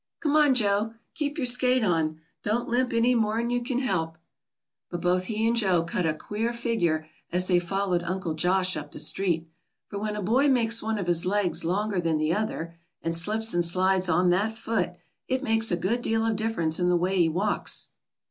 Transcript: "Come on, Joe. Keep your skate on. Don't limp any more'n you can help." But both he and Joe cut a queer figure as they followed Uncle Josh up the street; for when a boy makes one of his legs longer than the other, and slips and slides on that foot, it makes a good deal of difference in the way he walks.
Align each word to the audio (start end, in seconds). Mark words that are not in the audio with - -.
"Come 0.19 0.35
on, 0.35 0.55
Joe. 0.55 0.95
Keep 1.13 1.37
your 1.37 1.45
skate 1.45 1.83
on. 1.83 2.21
Don't 2.41 2.67
limp 2.67 2.91
any 2.91 3.13
more'n 3.13 3.51
you 3.51 3.61
can 3.61 3.77
help." 3.77 4.17
But 4.89 4.99
both 4.99 5.25
he 5.25 5.47
and 5.47 5.55
Joe 5.55 5.83
cut 5.83 6.07
a 6.07 6.13
queer 6.15 6.51
figure 6.53 7.07
as 7.31 7.45
they 7.45 7.59
followed 7.59 8.01
Uncle 8.01 8.33
Josh 8.33 8.75
up 8.75 8.91
the 8.93 8.99
street; 8.99 9.47
for 9.89 9.99
when 9.99 10.15
a 10.15 10.23
boy 10.23 10.47
makes 10.47 10.81
one 10.81 10.97
of 10.97 11.05
his 11.05 11.27
legs 11.27 11.63
longer 11.63 12.01
than 12.01 12.17
the 12.17 12.33
other, 12.33 12.79
and 13.03 13.15
slips 13.15 13.53
and 13.53 13.63
slides 13.63 14.09
on 14.09 14.31
that 14.31 14.57
foot, 14.57 14.93
it 15.27 15.43
makes 15.43 15.69
a 15.69 15.77
good 15.77 16.01
deal 16.01 16.25
of 16.25 16.35
difference 16.35 16.79
in 16.79 16.89
the 16.89 16.97
way 16.97 17.17
he 17.19 17.29
walks. 17.29 17.89